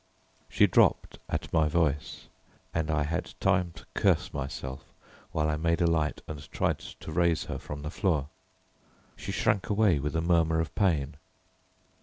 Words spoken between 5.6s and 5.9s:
a